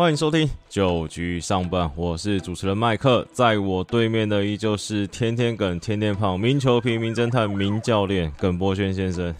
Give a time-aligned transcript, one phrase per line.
[0.00, 9.34] 欢迎收听九局上半，我是主持人麦克，在我对面的依旧是天天梗、天天胖、名球评、名侦探、名教练耿博轩先生。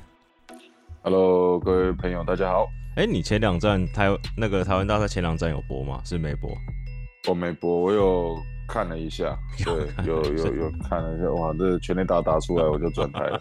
[1.01, 2.67] Hello，各位朋友，大家好。
[2.97, 6.03] 哎，你前两站台那个台湾大赛前两站有播吗？
[6.05, 6.51] 是没播？
[7.27, 8.37] 我没播，我有
[8.73, 13.41] 看了一下，对，有有有看了一下，哇，这全力打打出来我就转台了，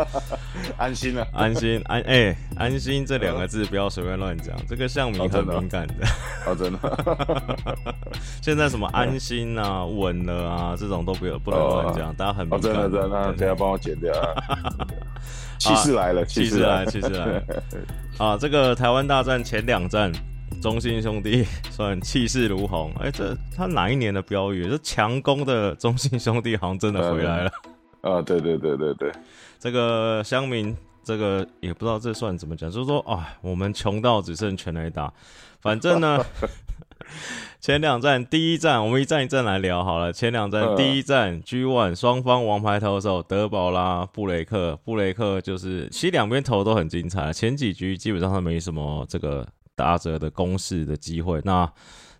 [0.76, 5.94] 安心了，安心安哎、安心这两个字不要随便乱讲，这个项名很敏感的。
[6.46, 6.98] 哦，真的，
[8.42, 12.72] 现在什么安心啊、稳了啊，这种都不有不能乱讲，大家很哦，敏感。
[12.72, 14.34] 真的，真的，那等下帮我剪掉 啊。
[15.58, 17.42] 气势来了，气势来，气势来。
[18.18, 20.10] 啊，这个台湾大战前两战，
[20.60, 22.92] 中信兄弟 算气势如虹。
[23.00, 24.68] 哎、这他哪一年的标语？
[24.68, 27.50] 这强攻的中信兄弟好像真的回来了。
[28.02, 29.12] 啊，对对对对对，
[29.58, 35.12] 这个乡民，这个也不知道这算怎么讲，就是说啊，我们穷到只剩全垒打。
[35.60, 36.24] 反正呢，
[37.60, 40.10] 前两站，第一站我们一站一站来聊好了。
[40.10, 49.46] 前两战，嗯第一站 G One 双方王牌投手德保拉、布雷克，布雷克就是其实两边投都很精彩，前几局基本上他没什么这个
[49.80, 51.40] 打者的攻势的机会。
[51.42, 51.66] 那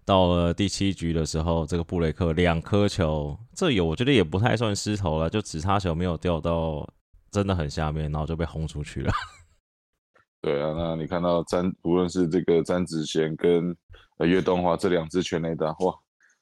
[0.06, 6.88] 到了第七局的时候，这个布雷克两颗球，这有我觉得也不太算失投了，就只差球没有掉到
[7.30, 9.12] 真的很下面，然后就被轰出去了。
[10.40, 13.76] 对啊，那你看到詹，无论是这个詹子贤跟
[14.16, 15.94] 呃岳东华这两支全垒打，哇，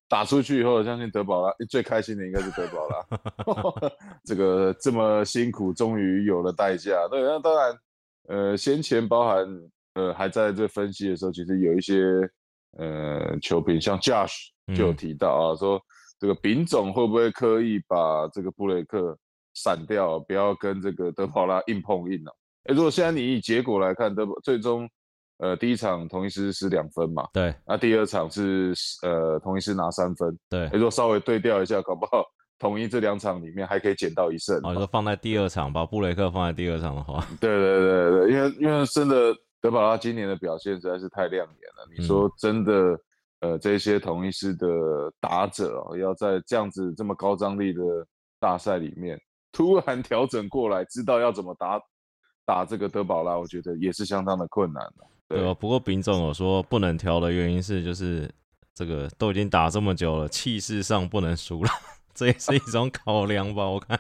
[0.09, 3.91] 打出去以后，相信德保拉最开心的应该是德保拉
[4.25, 6.93] 这个这么辛苦，终于有了代价。
[7.11, 7.79] 对，那当然，
[8.29, 9.47] 呃，先前包含
[9.99, 11.97] 呃还在这分析的时候，其实有一些
[12.79, 14.35] 呃球评，像 Josh
[14.77, 15.81] 就有嗯提到啊，说
[16.21, 19.19] 这个丙总会不会刻意把这个布雷克
[19.55, 22.31] 闪掉，不要跟这个德保拉硬碰硬呢、
[22.69, 24.89] 诶如果现在你以结果来看，德保最终
[25.39, 30.61] 呃第一场同一师是两分嘛，对那第二场是呃同一师拿三分，对。
[30.69, 32.25] 诶，如果稍微对调一下，搞不好
[32.59, 34.57] 统一这两场里面还可以捡到一胜。
[34.65, 41.89] 哦，你说放在第二场，把布雷克放在第二场的话，对对对对，因为因为真的德保拉今年的表现实在是太亮眼了。
[41.97, 43.01] 你说真的，
[43.41, 44.67] 呃，这些同一师的
[45.21, 47.83] 打者哦，要在这样子这么高张力的
[48.39, 49.21] 大赛里面
[49.53, 51.81] 突然调整过来，知道要怎么打
[52.45, 55.05] 打这个德保拉，我觉得也是相当的困难的。
[55.29, 55.53] 对吧？
[55.53, 58.31] 不过丙总有说不能调的原因是，就是
[58.75, 61.71] 这个都已经打这么久了，气势上不能输了，
[62.19, 63.65] 这也是一种考量吧？
[63.69, 63.97] 我看。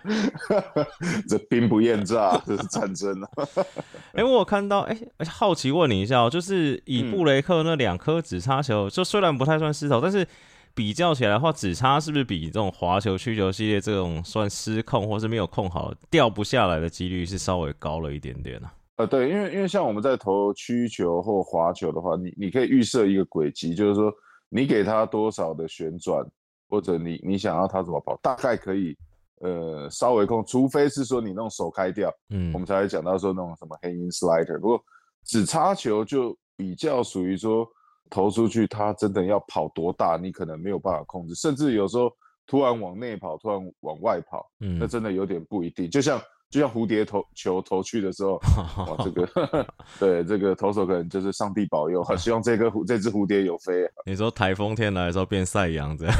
[1.28, 3.28] 这兵不厌诈，这是战争啊！
[4.12, 4.98] 哎、我有看到，哎、
[5.28, 10.26] 好奇问你一下哦，就是以嗯布雷克那两颗直插球，就虽然不太算失投，但是
[10.74, 18.74] 比较起来的话，直插是不是比这种滑球、曲球系列这种算失控或是没有控好掉不下来的几率是稍微高了一点点啊？
[18.96, 24.12] 呃，对，因为因为像我们在投曲球或滑球的话，你你可以预设一个轨迹，就是说
[24.48, 26.26] 你给它多少的旋转，
[26.68, 28.96] 或者你你想要它怎么跑，大概可以
[29.40, 34.58] 呃稍微控，除非是说你那种手开掉，嗯我们才会讲到说那种什么黑鹰 slider。
[34.60, 34.80] 不过
[35.24, 37.66] 只插球就比较属于说
[38.10, 42.10] 投出去，它真的要跑多大，你可能没有办法控制，甚至有时候
[42.46, 45.90] 突然往内跑，突然往外跑，那嗯，真的有点不一定。
[45.90, 46.18] 就像
[46.50, 48.40] 就像蝴蝶投球投去的时候，
[48.88, 49.66] 哇，这个
[50.00, 53.92] 对这个投手可能就是上帝保佑，希望这个蝴这只蝴蝶有飞、啊。
[54.06, 56.14] 你说台风天来的时候变晒扬这样，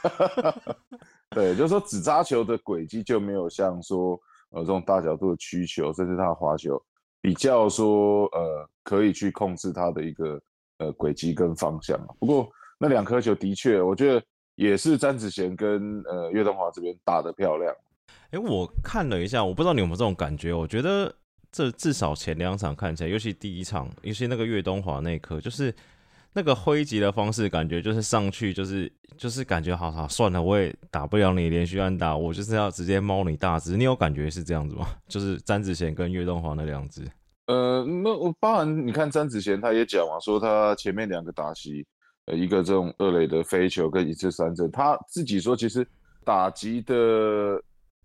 [1.30, 6.82] 对，就是说纸扎球的轨迹就没有像说呃这种大角度的曲球，甚至它的滑球
[7.20, 10.40] 比较说呃可以去控制它的一个
[10.78, 11.98] 呃轨迹跟方向。
[12.18, 14.22] 不过那两颗球的确，我觉得
[14.56, 17.74] 也是詹子贤跟呃岳东华这边打得漂亮。
[18.30, 21.12] 哎、我看了一下，我不知道你有没有这种感觉，我觉得
[21.52, 25.74] 这至少前两场看起来，尤其第一场，尤其那个岳东华那一颗，就是
[26.32, 33.76] 那个挥击的方式，感觉就是上去就是就是感觉好好算了，我也打不了你连续安打，我就是要直接猫你大只。
[33.76, 34.86] 你有感觉是这样子吗？
[35.08, 37.02] 就是詹子贤跟岳东华那两只，
[37.46, 41.84] 呃，那我包含你看詹子贤他也讲嘛，说他前面两个打席，
[42.26, 45.84] 呃，一个这种二垒的飞球跟一次三振，他自己说其实
[46.24, 47.60] 打击的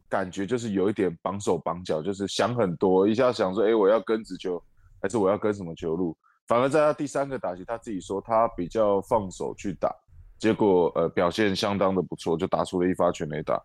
[0.10, 4.60] 感觉就是有一点绑手绑脚，就是想很多，一下想说，哎，我要跟直球
[5.00, 6.18] 还是我要跟什么球路？
[6.48, 9.94] 反而在他第三个打席，他自己说他比较放手去打，
[10.38, 13.56] 结果呃表现相当的不错，就打出了一发全垒打。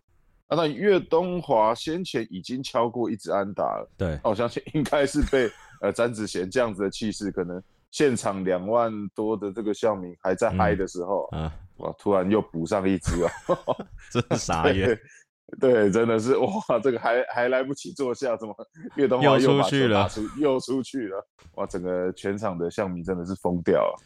[0.49, 3.88] 啊，那岳东华先前已经敲过一支安打了。
[3.97, 5.49] 对，我相信应该是被
[5.81, 13.31] 呃詹子贤这样子的气势，可能现场两万多的这个校民还在嗨的时候，啊，哇，突然又补上一支啊！
[14.11, 14.99] 真的傻眼，
[15.58, 16.49] 对，真的是 哇，
[16.82, 18.55] 这个还还来不及坐下，怎么
[18.97, 21.26] 岳东华又出去了出又出去了？
[21.55, 24.00] 哇，整个全场的象迷真的是疯掉了。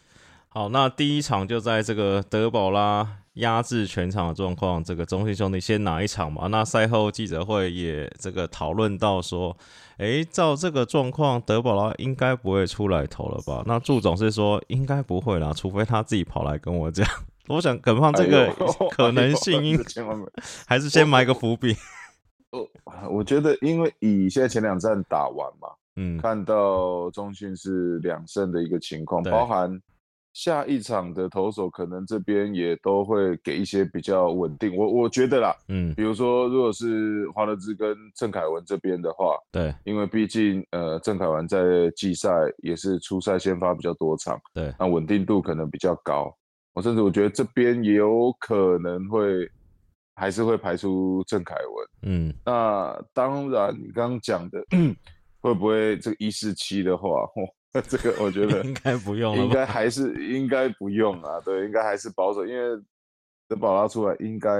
[0.49, 6.46] 好，那第一场就在这个德保拉压制全场的状况，这个中信兄弟先拿一场嘛。
[6.46, 9.56] 那赛后记者会也这个讨论到说，
[9.99, 13.64] 诶，照这个状况，德保拉应该不会出来投了吧？
[13.67, 17.05] 那祝总是说应该不会啦，除非他自己跑来跟我讲。
[17.49, 18.52] 我想，可能这个
[18.91, 19.79] 可能性应
[20.67, 21.76] 还是先埋个伏笔。
[22.50, 22.70] 我
[23.11, 29.81] 我觉得，因为以现在前两站打完嘛，嗯，看到中信是两胜的一个情况，包含。
[30.32, 41.62] 下一场的投手可能这边也都会给一些比较稳定，我我觉得啦，嗯，比如说如果是华德兹跟郑凯文这边的话，对，因为毕竟呃郑凯文在
[41.94, 42.32] 季赛
[42.64, 46.37] 也是初赛先发比较多场，对，那稳定度可能比较高，
[46.75, 49.49] 我甚至我觉得这边也有可能会
[50.15, 54.65] 还是会排出郑凯文，嗯，那当然你刚刚讲的
[55.41, 57.09] 会不会这个一四七的话，
[57.88, 61.41] 这个我觉得应该不用，应该还是应该不用啊。
[61.44, 62.81] 对，应该还是保守，因为
[63.49, 64.50] 德保拉出来，应该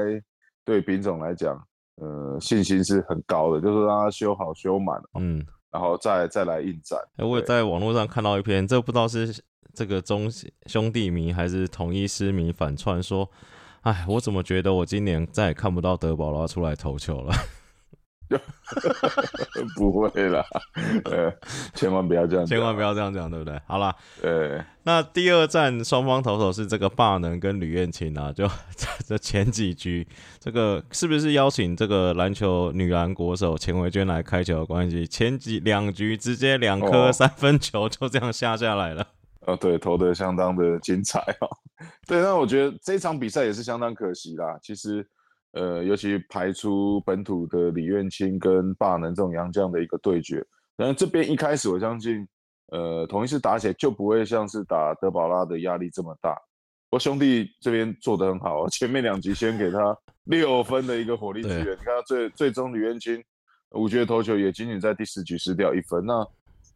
[0.65, 1.57] 对丙种来讲，
[1.97, 6.99] 呃，信心是很高的，就是让他修好修满，嗯，然后再再来应战。
[7.19, 9.43] 我也在网络上看到一篇，这不知道是
[9.75, 10.31] 这个中
[10.67, 13.29] 兄弟迷还是同一师迷反串说，
[13.83, 17.35] 哎，我怎么觉得我今年再也看不到德保拉出来投球了。
[19.77, 20.43] 不会啦，
[21.05, 21.33] 呃，
[21.75, 23.61] 千万不要这样，千万不要这样讲，对不对？
[23.67, 28.49] 好啦，呃，那第二站双方投手是这个霸能跟吕燕青啊， 就
[29.07, 30.09] 这前几局，
[30.41, 35.07] 这个是不是邀请这个篮球女篮国手钱维娟来开球的关系？
[35.07, 39.07] 前几两局直接两颗三分球就这样下下来了，哦，
[39.61, 41.49] 对，投的相当的精彩哦，
[42.07, 45.07] 对，那我觉得这场比赛也是相当可惜啦，其实。
[45.57, 50.45] 呃，尤其排出本土的李愿清跟霸能这种洋将的一个对决，
[50.77, 52.27] 然后这边一开始我相信，
[52.73, 56.37] 呃，同一次打起来就不会像是打德保拉的压力这么大。
[56.91, 63.23] 我兄弟这边做得很好，前面两局先给他六分的一个火力支援，你看他最最终李愿清
[63.77, 66.05] 五局的投球也仅仅在第十局失掉一分。
[66.05, 66.27] 那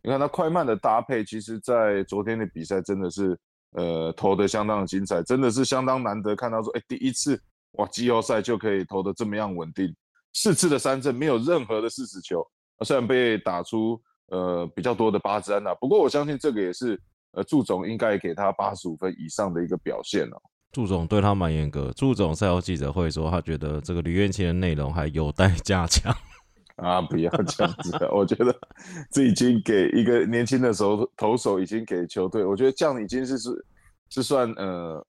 [0.02, 3.38] 你看他快慢的搭配，其实在昨天的比赛真的是
[3.72, 7.40] 呃投的相当的精彩，真的是相当难得看到说，哎，第一次。
[7.72, 7.86] 哇！
[7.88, 9.94] 季后赛就可以投的这么样稳定，
[10.32, 12.42] 四次的三振没有任何的四死球，
[12.82, 16.98] 虽然被打出呃比较多的八支安打，不过我相信这个也是
[17.32, 20.40] 呃祝总应该给他八十五分以上的一个表现哦。
[20.72, 26.10] 祝总对他蛮严格，祝总赛后记者会说他觉得这个吕彦青的内容还有待加强
[26.78, 27.00] 啊！
[27.02, 28.54] 不要这样子，我觉得
[29.10, 33.66] 这已经给一个年轻的时候投手已经给球队，我觉得这样已经是是
[34.10, 35.04] 是算呃。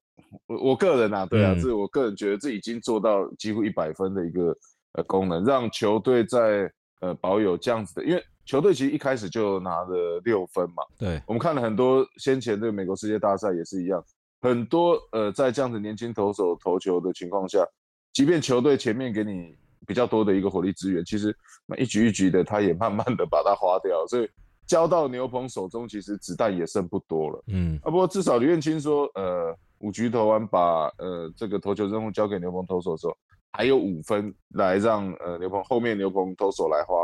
[0.45, 4.55] 我我个人啊，对啊，这我个人觉得这已经做到几乎一百分的一个
[4.91, 10.83] 呃功能，让球队在呃保有这样子的，因为球队其实一开始就拿了六分嘛。
[10.99, 14.03] 对，我们看了很多先前的美国世界大赛也是一样，
[14.41, 17.65] 很多呃在这样子年轻投手投球的情况下，
[18.13, 19.55] 即便球队前面给你
[19.89, 21.35] 比较多的一个火力资源，其实
[21.75, 24.29] 一局一局的他也慢慢的把它花掉，所以
[24.67, 27.43] 交到牛棚手中其实子弹也剩不多了。
[27.47, 29.57] 嗯，啊不过至少刘彦青说呃。
[29.81, 33.15] 五局投完，把呃这个投球任务交给牛棚投手的时候，
[33.53, 36.95] 还有五分来让呃牛棚后面牛棚投手来花，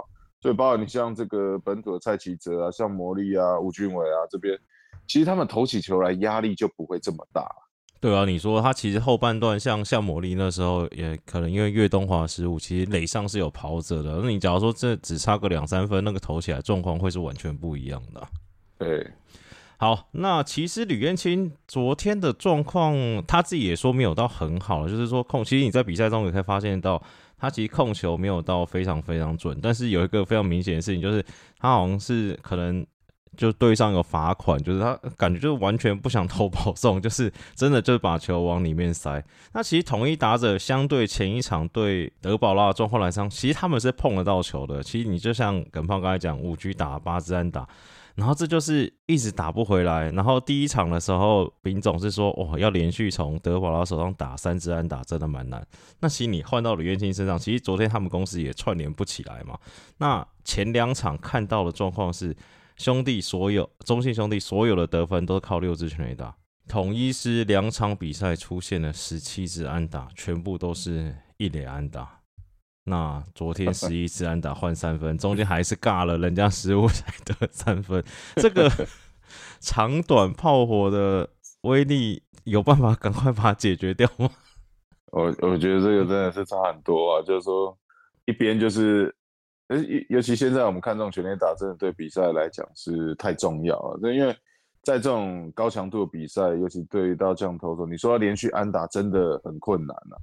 [0.42, 4.60] 所以包括你像这个本土的蔡奇哲啊，像魔力啊、吴俊伟啊这边，
[5.08, 7.50] 其实他们投起球来压力就不会这么大。
[8.00, 14.20] 对啊，你说他其实后半段像像魔力那时候，也可能因为岳东华失误，其实垒上是有跑者的。
[14.22, 18.28] 那你假如说这只差个两三分，那个投起来状况会是完全不一样的。
[18.78, 19.08] 对。
[19.78, 22.96] 好，那其实吕彦青昨天的状况，
[23.28, 27.02] 他自己也说没有到很好，就是说控，其实你在比赛中也可以发现到，
[27.38, 31.22] 他其实控球没有到非常非常准，但是有一个非常明显的事情，就是
[31.60, 32.86] 他好像是可能
[33.36, 39.24] 就对上有罚款，就是他感觉就是完全不想投保送， 就是真的就是把球往里面塞。
[39.54, 44.82] 那其实统一打者相对前一场对德保拉的状况来讲，其实他们是碰得到球的。
[44.82, 47.68] 其实你就像耿胖刚才讲，五局打八支安打。
[48.16, 50.10] 然后这就是一直打不回来。
[50.12, 55.62] 然后第一场的时候，丙总是说，哇，要连续从德保拉手上打三支安打，真的蛮难。
[56.00, 59.60] 那其实你换到李彦青身上，其实昨天他们公司也串联不起来嘛。
[59.98, 62.34] 那前两场看到的状况是，
[62.78, 66.36] 兄弟所有中信兄弟所有的得分都是靠六支全垒打，
[66.68, 72.20] 统一是两场比赛出现了十七支安打，全部都是一垒安打。
[72.88, 78.04] 那昨天十一次安打换三分，中间还是尬了人家失误才得三分，
[78.36, 78.72] 这个
[79.60, 81.28] 长短炮火的
[81.62, 84.30] 威力有办法赶快把它解决掉吗？
[85.12, 87.76] 我我觉得这个真的是差很多啊，就是说
[88.26, 89.16] 一边就是，
[89.70, 89.78] 尤
[90.10, 94.32] 尤其现在我们看这种全垒打，真的对比赛来讲是太重要了，因为
[94.84, 100.18] 在这种高强度的比赛，尤其对于到这样投手，你说要连续安打真的很困难啊。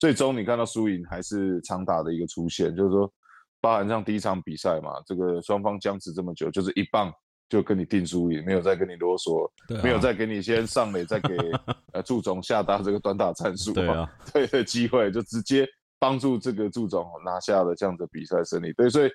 [0.00, 3.12] 最终你看到输赢还是长打的一个出现，就是说，
[3.60, 7.12] 包含像第一场比赛嘛，这个双方僵持这么久，就是一棒
[7.48, 9.50] 就跟你定输赢，没有再跟你啰嗦，
[9.82, 11.36] 没有再给你先上垒，再给
[11.94, 15.66] 呃祝总下达这个短打战术，对啊，对的机会，就直接
[15.98, 18.72] 帮助这个助总拿下了这样的比赛胜利。
[18.72, 19.10] 对，所以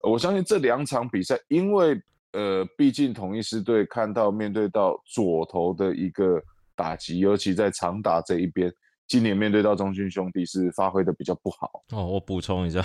[0.00, 2.00] 我相信这两场比赛，因为
[2.32, 6.40] 呃，毕竟同一师队看到面对到左投的一个
[6.76, 8.72] 打击，尤其在长打这一边。
[9.08, 12.06] 今年面对到中军兄弟是发挥的比较不好哦。
[12.06, 12.80] 我补充一下，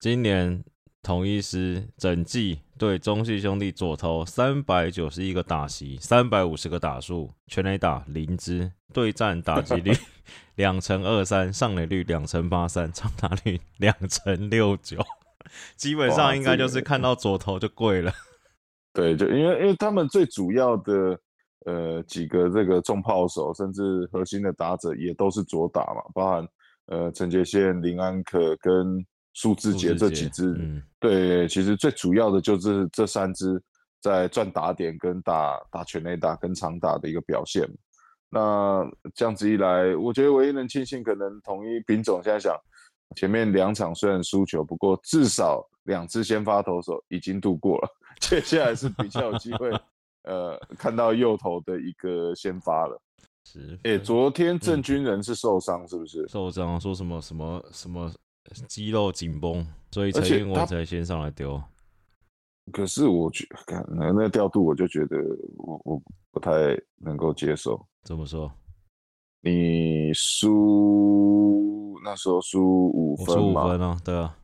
[0.00, 0.64] 今年
[1.06, 9.92] 统一师整季对中信兄弟左投三百九十一个打席，三百五十个打数，全垒打零支，对战打击率
[10.56, 14.98] 两成二三，上垒率两成八三，长打率两成六九，
[15.76, 18.12] 基本上应该就是看到左投就跪了。
[18.92, 21.16] 对，就因为因为他们最主要的。
[21.64, 26.48] 呃，几个这个重炮手，甚至核心的打者也都是左打嘛，包含
[26.86, 29.04] 呃陈杰宪、林安可跟
[29.36, 30.56] 苏志杰这几支。
[30.58, 33.62] 嗯，对，其实最主要的就是这三支
[34.00, 37.68] 在赚打点跟打打全垒打跟长打的一个表现。
[38.30, 38.82] 那
[39.14, 42.56] 这样子一来，我觉得唯一能庆幸，可能统一丙总现在想，
[43.14, 47.88] 前面两场虽然输球，不过至少两支先发投手已经度过了，
[48.18, 49.70] 接下来是比较有机会。
[50.22, 52.98] 呃，看到右投的一个先发了，
[53.44, 56.26] 是，哎，昨天郑军人是受伤，是不是？
[56.26, 58.10] 受伤，说什么什么什么
[58.68, 61.62] 肌肉紧绷，所以陈英文才先上来丢。
[62.72, 65.16] 可是我觉看那那调度，我就觉得
[65.58, 66.50] 我我不太
[66.96, 67.80] 能够接受。
[68.02, 68.50] 怎么说？
[69.42, 73.64] 你输那时候输五分嘛？
[73.64, 74.36] 五分啊，对啊。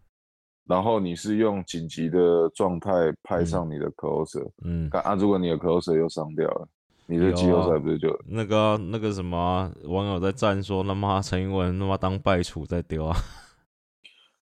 [0.65, 2.91] 然后你是用紧急的状态
[3.25, 6.69] 派上你的 closer，嗯，啊，如果你的 closer 又伤掉了，
[7.07, 13.17] 你的季后赛不是就那个那个什么网友在赞说，那么陈英文他妈当败处在丢啊？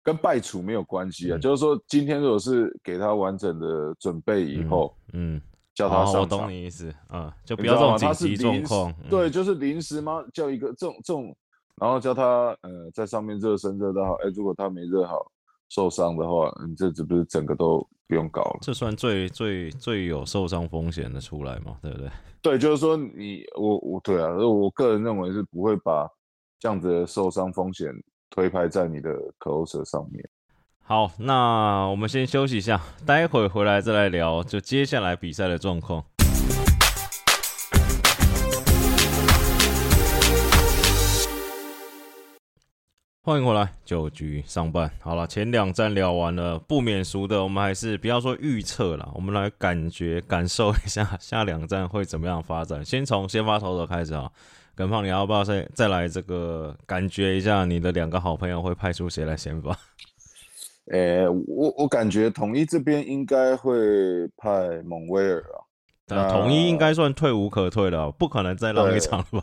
[0.05, 5.41] 跟败处没有关系啊，就是说今天如果是给他完整的准备以后，嗯，
[5.75, 10.23] 叫他上场，我懂你意思，嗯，就不要这种紧急状况，对，就是临时吗？
[10.33, 11.35] 叫一个这种这种，
[11.81, 15.19] 然后叫他呃在上面热身热到好，哎，如果他没热好。
[15.71, 18.59] 受伤的话，你这这不是整个都不用搞了？
[18.61, 21.79] 这算最最最有受伤风险的出来嘛？
[21.83, 22.11] 对不对？
[22.43, 26.07] 对，就是说你我我对啊，我个人认为是不会把
[26.61, 27.91] 这样子的受伤风险
[28.35, 30.29] 推拍在你的 closer 上面。
[30.83, 36.05] 好，那我们先休息一下，待会回来再来聊，就接下来比赛的状况。
[43.23, 52.85] 欢迎回来，九局上半好了，前两站聊完了，不免俗的，我们还是不要说预测了，我们来感觉感受一下下两站会怎么样发展。
[52.85, 54.29] 先从先发投手开始啊，
[54.77, 59.77] 耿胖，你要不要再再来这个感觉一下你的两个好朋友会派出谁来先发？
[60.93, 63.73] 诶， 我我感觉统一这边应该会
[64.37, 65.43] 派蒙威尔
[66.09, 69.43] 啊，统一应该算退无可退了，不可能再浪一场了吧？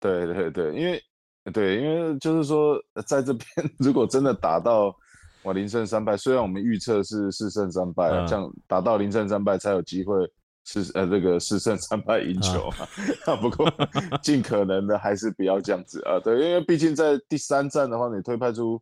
[0.00, 1.02] 对 对对，因为。
[1.54, 3.46] 对，因为就是说，在这边
[3.78, 4.94] 如果真的打到
[5.42, 10.14] 我零胜三败，虽然我们预测是四胜三败，这样打到零胜三败才有机会
[10.72, 12.68] 四呃这个四胜三败赢球
[13.26, 13.36] 啊。
[13.36, 13.70] 不过
[14.22, 16.20] 尽可能的还是不要这样子啊。
[16.20, 18.80] 对，因为毕竟在第三站的话，你推派出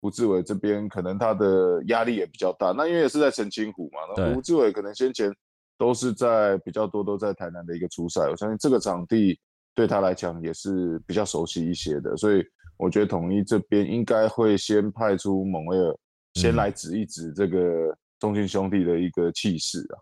[0.00, 2.72] 胡志伟这边，可能他的压力也比较大。
[2.72, 5.34] 那因为也是在澄清湖嘛，那胡志伟可能先前
[5.76, 9.38] 都是在比较多都在台南的一个初赛，我相信这个场地。
[9.76, 12.42] 对他来讲也是比较熟悉一些的，所以
[12.78, 15.94] 我觉得统一这边应该会先派出蒙威尔，
[16.32, 20.00] 先来指一指这个中信兄弟的一个气势啊。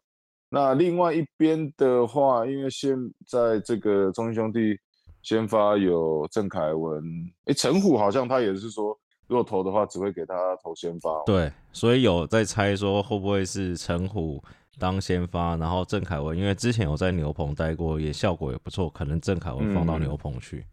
[0.54, 2.96] 那另外一边的话，因为现
[3.26, 4.78] 在这个中信兄弟
[5.22, 7.02] 先发有郑凯文，
[7.46, 8.96] 哎，陈虎好像他也是说，
[9.26, 11.10] 如果投的话，只会给他投先发。
[11.26, 14.42] 对，所以有在猜说会不会是陈虎。
[14.76, 20.66] 当先发，然后郑凯文，因为之前有在牛棚待过，也效果也不错，可能郑凯文放到牛棚去。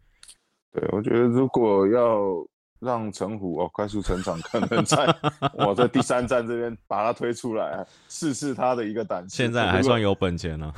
[0.72, 2.18] 对，我觉得如果要
[2.82, 5.06] 让陈虎哦快速成长，可能在
[5.66, 9.36] 我在第三站这边把他推出来，试试他的一个胆识。
[9.36, 10.72] 现在还算有本钱呢。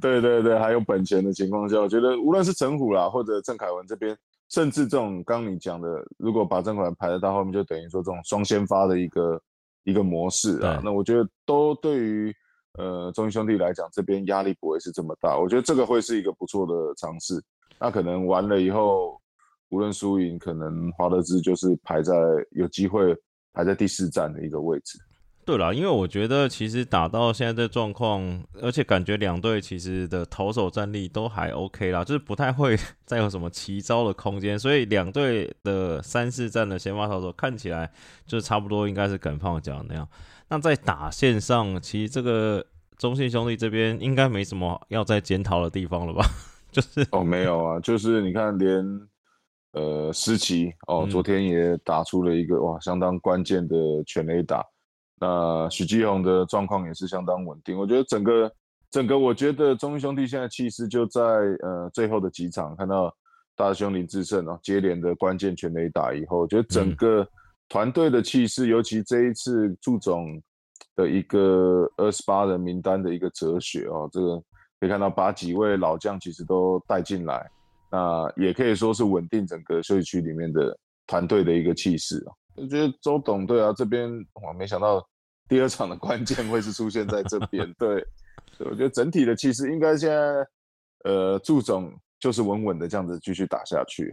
[0.00, 4.16] 对对对，还有本钱的情况下，我觉得无论是陈虎啦，或者郑凯文这边，
[4.50, 9.40] 甚至这种刚你讲的，如果把郑凯文排在到后面，就等于说这种双先发的一个
[9.84, 12.34] 一个模式啊，那我觉得都对于。
[12.76, 17.40] 呃，中英兄弟来讲，这边压力不会是这么大，我觉得这个会是一个不错的尝试。
[17.78, 19.16] 那可能完了以后，
[19.74, 22.14] 无论输赢，可能华德兹就是排在
[22.52, 23.12] 有机会
[23.52, 24.96] 排在第四站的一个位置。
[25.44, 28.22] 对啦，因为我觉得其实打到现在这状况，
[28.62, 37.90] 而且感觉两队其实的投手战力都还 OK 啦，就是不太会 再有什么奇招的空间，所以两队的三四战的先发投手看起来
[38.26, 40.08] 就差不多应该是耿胖讲的那样。
[40.48, 42.64] 那在打线上，其实这个
[42.96, 46.24] 中信兄弟这边应该没什么要再检讨的地方了吧？
[46.72, 48.82] 就是哦，没有啊，就是你看连
[49.74, 53.76] 呃思琪哦，昨天也打出了一个哇相当关键的
[54.06, 54.64] 全垒打。
[55.20, 58.50] 那许继宏的状况也是相当稳定，我觉得整个
[58.90, 63.12] 整个，我觉得中英兄弟现在气势就在呃最后的几场，看到
[63.56, 67.26] 大兄林志胜哦接连的关键全垒打以后，我觉得整个
[67.68, 70.40] 团队的气势，尤其这一次祝总
[70.96, 74.36] 的一个二十八人名单的一个哲学哦，这个
[74.80, 77.48] 可以看到把几位老将其实都带进来，
[77.94, 82.34] 那也可以说是稳定整个休息区里面的团队的一个气势啊。
[82.56, 85.00] 我觉得周董对啊，这边我，没想到
[85.48, 87.72] 第二场的关键会是出现在这边。
[87.78, 88.04] 对，
[88.58, 90.46] 我觉得整体的气势应该现在，
[91.04, 94.12] 呃，祝总就是稳稳的这样子继续打下去。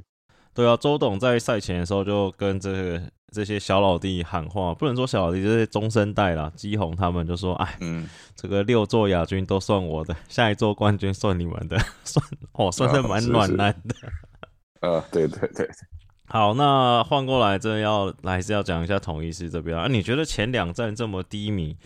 [0.54, 14.88] 对啊，周董在赛前的时候就跟这个这些小老弟喊话，不能说小老弟，就是中生代啦，基宏他们就说，哎，嗯，这个六座亚军都算我的，下一座冠军算你们的， 算哦，算是蛮暖男的。
[14.88, 15.70] 啊，对对对。
[16.26, 19.88] 好，那换过来，真的要还是要讲一下统一师这边啊？
[19.88, 21.78] 你觉得前两站这么低迷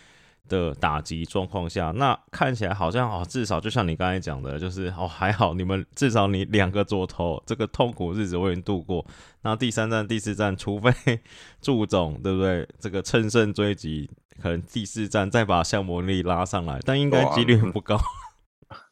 [0.48, 9.06] 的打击状况下，那看起来好像哦，至少就像你刚才讲的，就是哦还好，你们至少你两个左投这个痛苦日子我已经度过。
[9.42, 10.92] 那第三站、第四站，除非
[11.62, 12.68] 祝总对不对？
[12.80, 14.10] 这个乘胜追击，
[14.42, 18.00] 可能第四站再把项目力拉上来，但应该几率不高。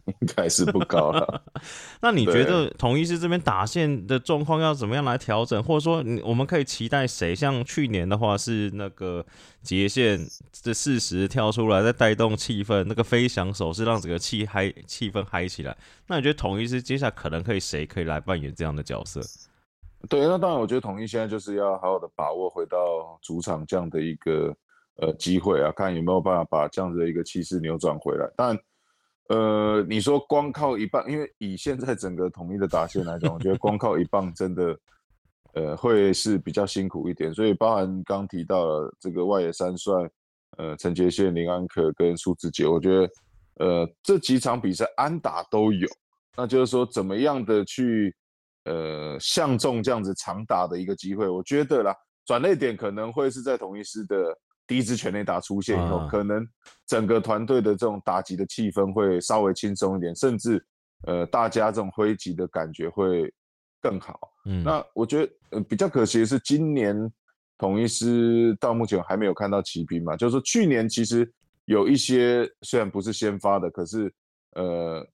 [0.06, 1.44] 应该是不高了。
[2.02, 7.34] 那你觉得统一师这边打线的状况要怎么样来调整，或者说我们可以期待谁？
[7.34, 9.26] 像去年的话是那个
[9.62, 10.20] 杰线
[10.52, 15.76] 这事实跳出来，在带动气氛，那个飞翔手是让整个气嗨气氛嗨起来。
[16.08, 19.22] 那你觉得统一师接下来可能可以谁可以来扮演这样的角色？
[20.10, 24.54] 对，那当然，我觉得统一现在就是要好好的把握回到主场这样的一个
[24.98, 28.30] 呃机会啊，看有没有办法把这样子的一个气势扭转回来。
[28.36, 28.60] 但
[29.34, 34.80] 呃，你说光靠一棒，因为以现在整个统一的打线来讲，我觉得光靠一棒真的，
[35.54, 37.34] 呃，会是比较辛苦一点。
[37.34, 40.08] 所以包含刚提到了这个外野三帅，
[40.58, 43.10] 呃，陈杰宪、林安可跟苏志杰，我觉得，
[43.66, 45.88] 呃，这几场比赛安打都有，
[46.38, 48.16] 那就是说怎么样的去，
[48.66, 54.38] 呃，相中这样子长打的一个机会，我觉得啦，转捩点可能会是在统一师的。
[54.66, 56.48] 第一支全垒打出现以后，可能
[56.88, 60.66] 整个团队的这种打击的气氛会稍微轻松一点，甚至
[61.06, 63.30] 呃，大家这种挥击的感觉会
[63.82, 64.18] 更好。
[64.46, 66.96] 嗯，那我觉得呃比较可惜的是，今年
[67.58, 71.30] 统一师到目前还没有看到骑兵嘛，就是说去年其实
[71.66, 74.14] 有一些虽然不是先发的，可是
[74.56, 75.06] 呃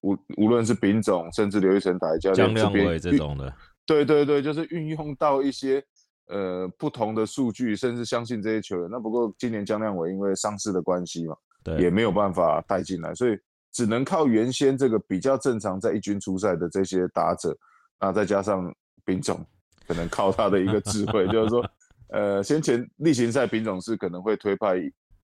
[0.00, 3.54] 无无论是丙总，甚至刘一成打一教练这边这种的，
[3.86, 5.84] 对对对，就是运用到一些。
[6.28, 8.88] 呃，不同的数据，甚至相信这些球员。
[8.90, 13.38] 那不过今年江亮伟因为伤势的关系嘛，对，也没有办法带进来，所以
[13.72, 17.56] 只能靠原先这个比较正常在一军出赛的这些打者，
[17.98, 18.70] 那再加上
[19.06, 19.42] 丙总，
[19.86, 21.64] 可能靠他的一个智慧， 就是说，
[22.08, 24.76] 呃，先前例行赛丙总是可能会推派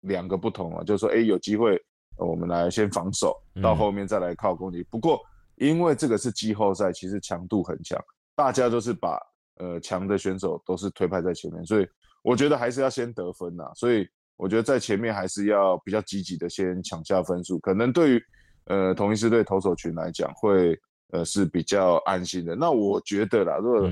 [0.02, 1.80] 两个不同啊，就是说，哎，有机会
[2.18, 4.82] 我们来先防守，到后面再来靠攻击。
[4.90, 5.18] 不过
[5.56, 7.98] 因为这个是季后赛，其实强度很强，
[8.36, 9.18] 大家都是把。
[9.60, 11.86] 呃，强的选手都是推派在前面，所以
[12.22, 13.64] 我觉得还是要先得分呐。
[13.74, 18.22] 所以我觉得在前面还是要比较积极的先抢下分数，可能对于
[18.64, 20.74] 呃同一支队投手群来讲会
[21.12, 22.56] 呃是比较安心的。
[22.56, 23.90] 那我觉得啦，如果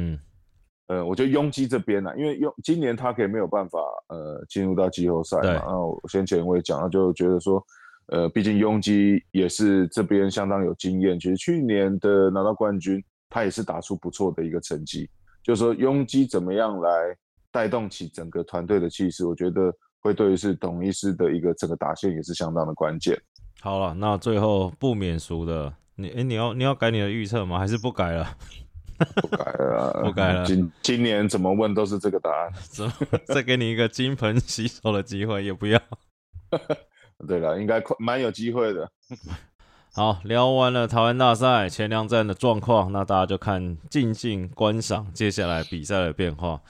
[0.86, 3.78] 呃，我觉得拥基这边呢，因为拥今年他可以没有办法
[4.08, 5.52] 呃进入到季后赛嘛。
[5.52, 7.62] 然后先前我也讲了，就觉得说
[8.06, 15.06] 呃，毕竟拥基也是这边相当有经验，其实去年的拿到冠军，他也是打出不错的一个成绩。
[15.48, 16.90] 就是说，拥挤怎么样来
[17.50, 19.24] 带动起整个团队的气势？
[19.24, 23.18] 我觉得会对于是董医师的一个整个打线也是相当的关键。
[23.62, 27.58] 好了，那最后不免俗的，你哎，你要你要改你的预测吗？
[27.58, 28.36] 还是不改了？
[28.98, 30.44] 不改了， 不改了。
[30.44, 32.52] 今今年怎么问都是这个答案。
[33.24, 35.80] 再给你一个金盆洗手的机会，也不要。
[37.26, 38.86] 对了，应该蛮有机会的。
[39.98, 46.62] 好，聊完了台湾大赛前两站的状况，那大家就看静静观赏接下来比赛的变化。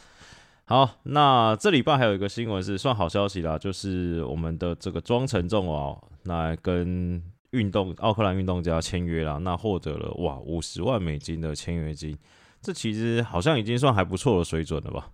[0.64, 12.16] 好，那这礼拜还有一个新闻是算好消息啦，就是我们的这个庄承重哦，那跟运动奥克兰运动家签约了，那获得了哇五十万美金的签约金，
[12.62, 15.10] 这其实好像已经算还不错的水准了吧？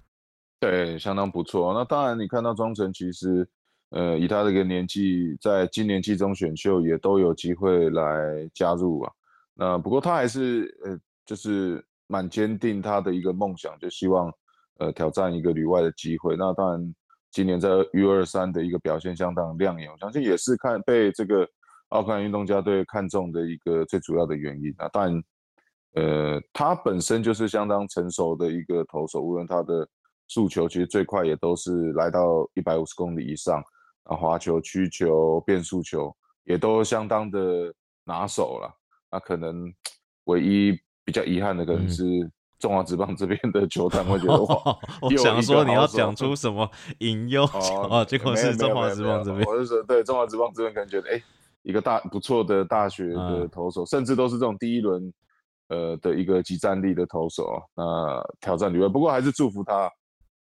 [0.60, 1.74] 对，相当不错。
[1.74, 3.48] 那当然，你看到庄承其实。
[3.94, 9.12] 呃，以他这个年纪，在今年季中选秀也都有机会来加入啊。
[9.54, 14.32] 那不过他还是呃，就是蛮坚定他的一个梦想，就希望
[14.80, 16.34] 呃挑战一个旅外的机会。
[16.34, 16.94] 那当然，
[17.30, 21.48] 今年在 U 二三的一个表现相当亮眼，我相信也是看被这个
[21.90, 24.88] 奥克兰运动家队看中的一个最主要的原因啊。
[24.88, 25.22] 当然，
[25.92, 29.88] 呃，他本身就是相当成熟的一个投手，无论他的
[30.26, 33.62] 速球，其实最快也都是来到一百五十公里以上。
[34.04, 36.14] 啊，滑球、曲球、变速球
[36.44, 38.72] 也都相当的拿手了。
[39.10, 39.72] 那可能
[40.24, 42.04] 唯一比较遗憾的，可能是
[42.58, 46.68] 中华职棒这边的球探会觉得哇， 我想说你要讲出什么
[47.00, 49.44] 隐忧哦，结果是中华职棒这边。
[49.46, 51.22] 我是说，对中华职棒这边可能觉得，哎，
[51.62, 55.12] 一个大不错的大学的投手，甚至都是这种第一轮
[55.68, 58.88] 呃的一个集战力的投手，那挑战里外。
[58.88, 59.90] 不过还是祝福他，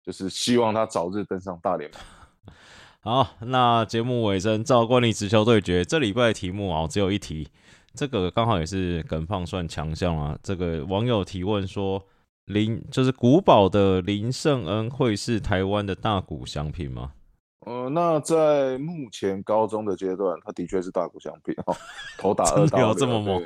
[0.04, 2.00] 就是希望他早日登上大联盟。
[3.02, 7.48] 好，那节目尾声，照惯例直球对决，这礼拜的题目啊，只有一题，
[7.94, 10.38] 这个刚好也是耿胖算强项啊。
[10.42, 12.04] 这个网友提问说，
[12.44, 17.12] 林就是古堡的林圣恩会是台湾的大股商品吗？
[17.64, 21.74] 呃，那在目前高中的阶段，他的确是大股相品哦，
[22.20, 23.42] 头打二刀这么猛。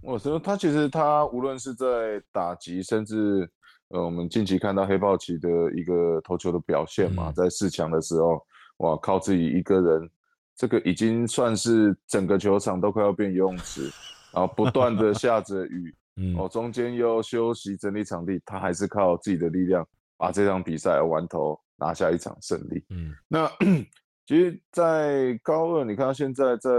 [0.00, 3.46] 我说他其实他无论是在打击，甚至
[3.88, 8.42] 呃，我们近期看到黑豹旗的一个投球的表现嘛，在四强的时候。
[8.78, 10.10] 哇，靠自己一个人，
[10.56, 13.90] 这个已经算是整个球场都快要变游泳池，
[14.32, 15.94] 然后不断的 下着雨，
[16.36, 22.84] 哦，中间又休息整理场地，他还是靠自己的力量把这场比赛完头拿下一场胜利。
[22.90, 23.50] 嗯，那
[24.26, 26.70] 其实，在高二，你看他现在在。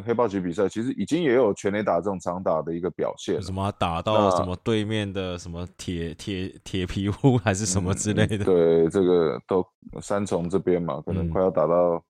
[0.00, 8.42] 黑豹级比赛其实已经也有全垒打这种长打的一个表现，什么打到什么对面的什么铁铁铁皮屋还是什么之类的。
[8.42, 9.62] 对，这个都
[10.00, 12.02] 三重这边嘛，可能快要打到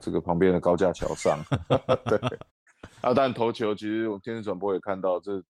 [0.00, 1.38] 这个旁边的高架桥上。
[2.06, 2.18] 对，
[3.02, 5.40] 啊，但投球其实我电视转播也看到，这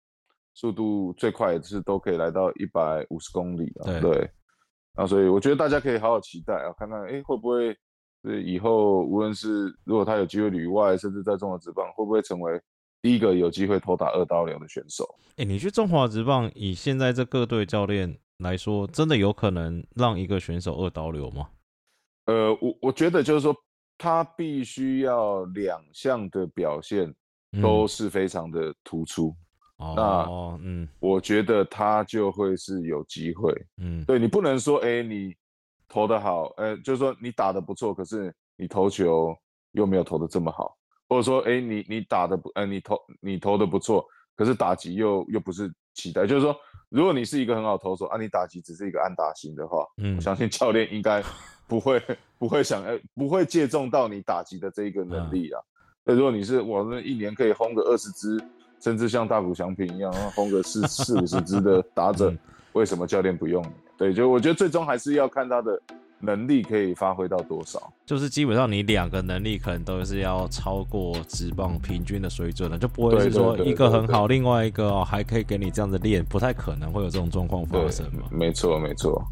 [0.52, 3.98] 速度最快也是都可以来到一百五十公里了。
[3.98, 4.30] 对，
[4.94, 7.74] 啊，所以我觉得大家可以好好期待啊，看看哎会不会。
[8.22, 12.60] 对，以后无论是如果他有机会旅外，甚至在中华职棒，会不会成为
[13.00, 15.04] 第一个有机会投打二刀流的选手？
[15.38, 21.48] 哎，你去中华职棒，以现在这各队教练来说，真的有可能让一个选手二刀流吗？
[22.26, 23.52] 呃，我我觉得就是说，
[23.98, 27.12] 他必须要两项的表现
[27.60, 29.34] 都是非常的突出。
[29.76, 30.28] 那，
[30.62, 33.52] 嗯，我觉得他就会是有机会。
[33.78, 35.34] 嗯，对你不能说，哎，你。
[35.92, 39.36] 投的好，呃，就是说你打的不错，可是你投球
[39.72, 40.74] 又没有投的这么好，
[41.06, 44.02] 或者说，哎，你你打的不，呃，你投你投的不错，
[44.34, 46.56] 可是打击又又不是期待，就是说，
[46.88, 51.22] 如果你是一个很好投手，啊，你打击只是一个安打型的话，嗯，我相信教练应该
[51.68, 52.02] 不会
[52.38, 55.60] 不会想，呃，不会借重到你打击的这一个能力啊。
[56.04, 58.42] 那如果你是我那一年可以轰个二十支，
[58.80, 62.34] 甚至像大谷翔平一样轰个四四五十支的打者，
[62.72, 63.62] 为什么教练不用？
[63.96, 65.80] 对，就我觉得最终还是要看他的
[66.18, 67.92] 能力可以发挥到多少。
[68.06, 78.22] 就是基本上你两个能力可能都是要超过职棒平均的水准了，就不会是说一个很好，另外一个还可以给你这样子练，不太可能会有这种状况发生嘛。
[78.30, 79.22] 没错，没错。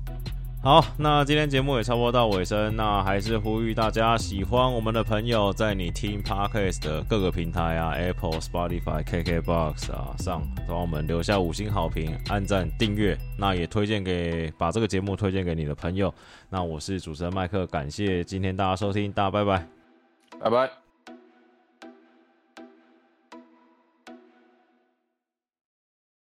[0.62, 16.12] 好，那今天节目也差不多到尾声，那还是呼吁大家喜欢我们的朋友，在你听 Podcast 的各个平台啊，Apple、Spotify、KKBox 啊上，帮我们留下五星好评、按赞、订阅，那也推荐给把这个节目推荐给你的朋友。
[16.51, 19.66] 那我是主持人麦克，感谢今天大家收听，大家拜拜，
[20.40, 20.80] 拜拜。